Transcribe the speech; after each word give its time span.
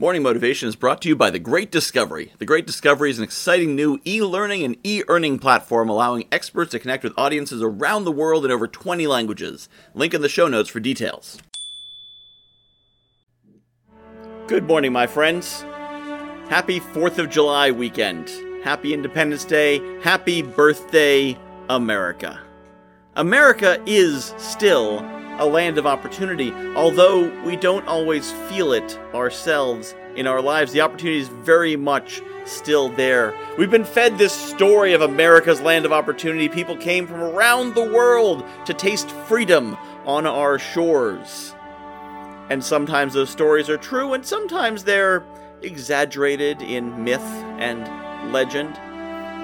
Morning 0.00 0.22
Motivation 0.22 0.66
is 0.66 0.76
brought 0.76 1.02
to 1.02 1.10
you 1.10 1.14
by 1.14 1.28
The 1.28 1.38
Great 1.38 1.70
Discovery. 1.70 2.32
The 2.38 2.46
Great 2.46 2.66
Discovery 2.66 3.10
is 3.10 3.18
an 3.18 3.24
exciting 3.24 3.76
new 3.76 4.00
e 4.06 4.22
learning 4.22 4.62
and 4.62 4.78
e 4.82 5.02
earning 5.08 5.38
platform 5.38 5.90
allowing 5.90 6.26
experts 6.32 6.70
to 6.70 6.78
connect 6.78 7.04
with 7.04 7.12
audiences 7.18 7.62
around 7.62 8.04
the 8.04 8.10
world 8.10 8.46
in 8.46 8.50
over 8.50 8.66
20 8.66 9.06
languages. 9.06 9.68
Link 9.92 10.14
in 10.14 10.22
the 10.22 10.28
show 10.30 10.48
notes 10.48 10.70
for 10.70 10.80
details. 10.80 11.36
Good 14.46 14.66
morning, 14.66 14.90
my 14.90 15.06
friends. 15.06 15.66
Happy 16.48 16.80
4th 16.80 17.18
of 17.18 17.28
July 17.28 17.70
weekend. 17.70 18.30
Happy 18.64 18.94
Independence 18.94 19.44
Day. 19.44 19.82
Happy 20.00 20.40
birthday, 20.40 21.36
America. 21.68 22.40
America 23.16 23.78
is 23.84 24.32
still 24.38 25.00
a 25.40 25.46
land 25.46 25.78
of 25.78 25.86
opportunity. 25.86 26.52
Although 26.76 27.28
we 27.42 27.56
don't 27.56 27.86
always 27.88 28.30
feel 28.48 28.72
it 28.72 28.98
ourselves 29.14 29.94
in 30.14 30.26
our 30.26 30.40
lives, 30.40 30.70
the 30.72 30.82
opportunity 30.82 31.18
is 31.18 31.28
very 31.28 31.74
much 31.76 32.22
still 32.44 32.90
there. 32.90 33.34
We've 33.58 33.70
been 33.70 33.84
fed 33.84 34.18
this 34.18 34.32
story 34.32 34.92
of 34.92 35.00
America's 35.00 35.60
land 35.60 35.84
of 35.84 35.92
opportunity. 35.92 36.48
People 36.48 36.76
came 36.76 37.06
from 37.06 37.22
around 37.22 37.74
the 37.74 37.90
world 37.90 38.44
to 38.66 38.74
taste 38.74 39.10
freedom 39.10 39.76
on 40.04 40.26
our 40.26 40.58
shores. 40.58 41.54
And 42.50 42.62
sometimes 42.62 43.14
those 43.14 43.30
stories 43.30 43.70
are 43.70 43.76
true, 43.76 44.12
and 44.12 44.26
sometimes 44.26 44.84
they're 44.84 45.24
exaggerated 45.62 46.60
in 46.60 47.04
myth 47.04 47.20
and 47.58 48.32
legend. 48.32 48.74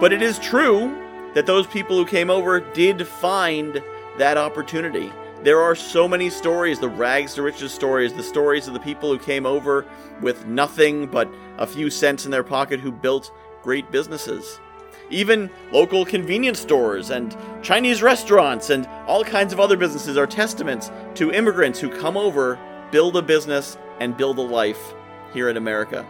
But 0.00 0.12
it 0.12 0.22
is 0.22 0.38
true 0.38 0.96
that 1.34 1.46
those 1.46 1.66
people 1.66 1.96
who 1.96 2.04
came 2.04 2.30
over 2.30 2.60
did 2.60 3.06
find 3.06 3.82
that 4.18 4.36
opportunity. 4.36 5.10
There 5.42 5.62
are 5.62 5.74
so 5.74 6.06
many 6.06 6.28
stories 6.28 6.80
the 6.80 6.90
rags 6.90 7.32
to 7.34 7.42
riches 7.42 7.72
stories, 7.72 8.12
the 8.12 8.22
stories 8.22 8.68
of 8.68 8.74
the 8.74 8.80
people 8.80 9.10
who 9.10 9.18
came 9.18 9.46
over 9.46 9.86
with 10.20 10.44
nothing 10.44 11.06
but 11.06 11.32
a 11.56 11.66
few 11.66 11.88
cents 11.88 12.26
in 12.26 12.30
their 12.30 12.44
pocket 12.44 12.78
who 12.78 12.92
built 12.92 13.32
great 13.62 13.90
businesses. 13.90 14.60
Even 15.08 15.50
local 15.72 16.04
convenience 16.04 16.60
stores 16.60 17.08
and 17.08 17.34
Chinese 17.62 18.02
restaurants 18.02 18.68
and 18.68 18.86
all 19.06 19.24
kinds 19.24 19.54
of 19.54 19.60
other 19.60 19.78
businesses 19.78 20.18
are 20.18 20.26
testaments 20.26 20.90
to 21.14 21.32
immigrants 21.32 21.80
who 21.80 21.88
come 21.88 22.18
over, 22.18 22.58
build 22.90 23.16
a 23.16 23.22
business, 23.22 23.78
and 23.98 24.18
build 24.18 24.38
a 24.38 24.42
life 24.42 24.92
here 25.32 25.48
in 25.48 25.56
America. 25.56 26.06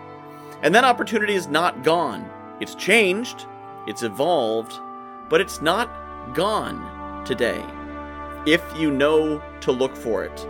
And 0.62 0.74
that 0.74 0.82
opportunity 0.82 1.34
is 1.34 1.47
not 1.47 1.84
gone. 1.84 2.28
It's 2.58 2.74
changed, 2.74 3.47
it's 3.86 4.02
evolved, 4.02 4.74
but 5.28 5.41
it's 5.41 5.62
not 5.62 5.88
gone 6.34 7.24
today 7.24 7.64
if 8.46 8.62
you 8.77 8.91
know 8.91 9.42
to 9.60 9.72
look 9.72 9.96
for 9.96 10.24
it. 10.24 10.46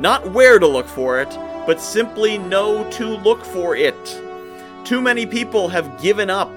Not 0.00 0.30
where 0.30 0.58
to 0.58 0.66
look 0.66 0.86
for 0.86 1.20
it, 1.20 1.30
but 1.66 1.80
simply 1.80 2.38
know 2.38 2.88
to 2.92 3.06
look 3.06 3.44
for 3.44 3.76
it. 3.76 4.22
Too 4.84 5.00
many 5.00 5.26
people 5.26 5.68
have 5.68 6.00
given 6.00 6.30
up 6.30 6.52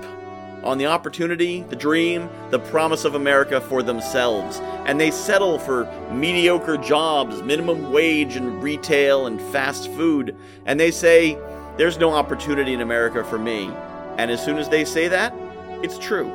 on 0.64 0.78
the 0.78 0.86
opportunity, 0.86 1.64
the 1.64 1.76
dream, 1.76 2.30
the 2.50 2.60
promise 2.60 3.04
of 3.04 3.16
America 3.16 3.60
for 3.60 3.82
themselves, 3.82 4.60
and 4.86 5.00
they 5.00 5.12
settle 5.12 5.58
for 5.58 5.86
mediocre 6.12 6.78
jobs, 6.78 7.42
minimum 7.42 7.92
wage 7.92 8.36
and 8.36 8.62
retail 8.62 9.26
and 9.26 9.42
fast 9.52 9.92
food, 9.92 10.36
and 10.66 10.80
they 10.80 10.92
say, 10.92 11.38
There's 11.78 11.98
no 11.98 12.12
opportunity 12.12 12.74
in 12.74 12.82
America 12.82 13.24
for 13.24 13.40
me. 13.40 13.72
And 14.18 14.30
as 14.30 14.44
soon 14.44 14.58
as 14.58 14.70
they 14.70 14.86
say 14.86 15.08
that, 15.08 15.34
it's 15.84 15.98
true. 15.98 16.32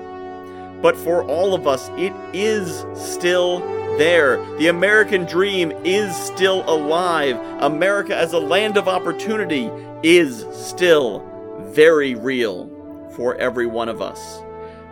But 0.82 0.96
for 0.96 1.24
all 1.24 1.54
of 1.54 1.66
us, 1.66 1.88
it 1.96 2.12
is 2.34 2.84
still 2.94 3.60
there. 3.98 4.36
The 4.58 4.68
American 4.68 5.24
dream 5.24 5.72
is 5.84 6.14
still 6.14 6.64
alive. 6.68 7.36
America 7.62 8.16
as 8.16 8.32
a 8.32 8.38
land 8.38 8.76
of 8.76 8.88
opportunity 8.88 9.70
is 10.02 10.44
still 10.52 11.24
very 11.70 12.14
real 12.14 12.68
for 13.14 13.34
every 13.36 13.66
one 13.66 13.88
of 13.88 14.02
us. 14.02 14.40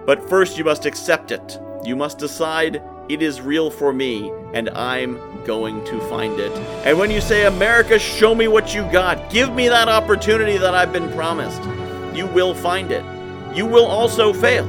But 0.06 0.28
first, 0.28 0.58
you 0.58 0.64
must 0.64 0.86
accept 0.86 1.30
it. 1.30 1.58
You 1.84 1.96
must 1.96 2.18
decide 2.18 2.82
it 3.08 3.20
is 3.20 3.40
real 3.40 3.70
for 3.70 3.92
me, 3.92 4.32
and 4.54 4.70
I'm 4.70 5.18
going 5.44 5.84
to 5.84 6.00
find 6.08 6.40
it. 6.40 6.52
And 6.86 6.98
when 6.98 7.10
you 7.10 7.20
say, 7.20 7.44
America, 7.44 7.98
show 7.98 8.34
me 8.34 8.48
what 8.48 8.74
you 8.74 8.82
got, 8.90 9.30
give 9.30 9.52
me 9.52 9.68
that 9.68 9.88
opportunity 9.88 10.56
that 10.56 10.74
I've 10.74 10.92
been 10.92 11.12
promised, 11.12 11.62
you 12.16 12.26
will 12.26 12.54
find 12.54 12.90
it. 12.90 13.04
You 13.54 13.66
will 13.66 13.84
also 13.84 14.32
fail. 14.32 14.66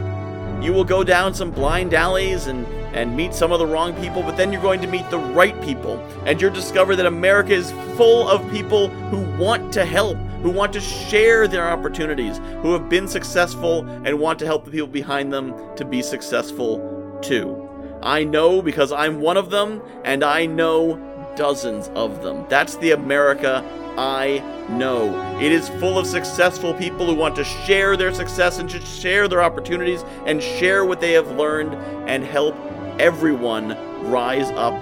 You 0.62 0.74
will 0.74 0.84
go 0.84 1.04
down 1.04 1.34
some 1.34 1.52
blind 1.52 1.94
alleys 1.94 2.48
and 2.48 2.66
and 2.96 3.16
meet 3.16 3.34
some 3.34 3.52
of 3.52 3.60
the 3.60 3.68
wrong 3.68 3.94
people, 4.02 4.24
but 4.24 4.38
then 4.38 4.52
you're 4.52 4.62
going 4.62 4.82
to 4.82 4.88
meet 4.88 5.08
the 5.12 5.20
right 5.20 5.62
people. 5.62 6.00
And 6.26 6.42
you'll 6.42 6.54
discover 6.54 6.96
that 6.96 7.06
America 7.06 7.54
is 7.54 7.72
full 7.96 8.28
of 8.28 8.50
people 8.52 8.88
who 8.88 9.22
want 9.38 9.72
to 9.74 9.86
help, 9.86 10.18
who 10.42 10.50
want 10.50 10.74
to 10.74 10.80
share 10.80 11.48
their 11.48 11.70
opportunities, 11.70 12.38
who 12.62 12.72
have 12.74 12.90
been 12.90 13.08
successful 13.08 13.86
and 14.06 14.18
want 14.20 14.40
to 14.40 14.46
help 14.46 14.66
the 14.66 14.72
people 14.72 14.88
behind 14.88 15.32
them 15.32 15.54
to 15.76 15.86
be 15.86 16.02
successful 16.02 17.20
too. 17.22 17.70
I 18.02 18.24
know 18.24 18.62
because 18.62 18.92
I'm 18.92 19.20
one 19.20 19.38
of 19.38 19.50
them, 19.50 19.82
and 20.04 20.24
I 20.24 20.46
know 20.46 20.98
dozens 21.36 21.90
of 21.96 22.24
them. 22.24 22.46
That's 22.48 22.78
the 22.78 22.92
America 22.92 23.64
I 23.98 24.40
know. 24.70 25.40
It 25.40 25.52
is 25.52 25.70
full 25.70 25.98
of 25.98 26.06
successful 26.06 26.74
people 26.74 27.06
who 27.06 27.16
want 27.16 27.36
to 27.38 27.44
share 27.44 27.96
their 27.96 28.14
success 28.14 28.60
and 28.60 28.70
to 28.70 28.82
share 28.82 29.28
their 29.28 29.42
opportunities 29.42 30.04
and 30.26 30.42
share 30.42 30.86
what 30.86 31.00
they 31.00 31.14
have 31.14 31.32
learned 31.32 31.74
and 32.10 32.24
help 32.24 32.56
everyone 33.00 33.78
rise 34.10 34.52
up 34.52 34.80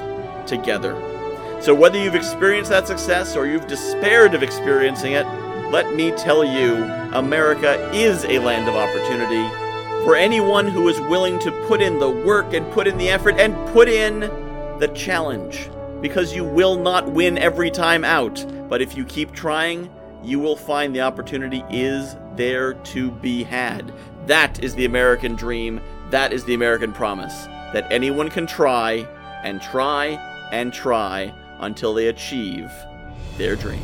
together. 0.47 0.94
So, 1.62 1.74
whether 1.74 1.97
you've 1.97 2.16
experienced 2.16 2.69
that 2.72 2.88
success 2.88 3.35
or 3.35 3.47
you've 3.47 3.68
despaired 3.68 4.34
of 4.34 4.44
experiencing 4.44 5.13
it, 5.13 5.25
let 5.72 5.96
me 5.96 6.12
tell 6.12 6.44
you 6.44 6.84
America 7.13 7.90
is 7.94 8.25
a 8.25 8.40
land 8.40 8.68
of 8.68 8.75
opportunity 8.75 9.47
for 10.03 10.16
anyone 10.16 10.68
who 10.68 10.90
is 10.90 11.00
willing 11.00 11.40
to 11.40 11.52
put 11.68 11.81
in 11.81 12.00
the 12.00 12.09
work 12.09 12.53
and 12.53 12.69
put 12.73 12.85
in 12.85 12.97
the 12.97 13.09
effort 13.09 13.40
and 13.40 13.56
put 13.69 13.88
in 13.88 14.19
the 14.79 14.91
challenge. 14.94 15.69
Because 16.02 16.35
you 16.35 16.44
will 16.44 16.75
not 16.75 17.09
win 17.09 17.38
every 17.38 17.72
time 17.72 18.03
out, 18.03 18.46
but 18.68 18.81
if 18.81 18.97
you 18.97 19.06
keep 19.06 19.31
trying, 19.31 19.90
you 20.22 20.40
will 20.40 20.57
find 20.57 20.94
the 20.94 21.02
opportunity 21.02 21.63
is 21.69 22.18
there 22.35 22.73
to 22.73 23.09
be 23.09 23.44
had. 23.44 23.94
That 24.28 24.62
is 24.62 24.75
the 24.75 24.84
American 24.84 25.35
dream. 25.35 25.79
That 26.09 26.34
is 26.34 26.44
the 26.44 26.56
American 26.56 26.91
promise 26.91 27.47
that 27.73 27.91
anyone 27.91 28.29
can 28.29 28.47
try 28.47 29.07
and 29.44 29.61
try 29.61 30.07
and 30.51 30.72
try 30.72 31.34
until 31.59 31.94
they 31.94 32.07
achieve 32.07 32.72
their 33.38 33.56
dream. 33.56 33.84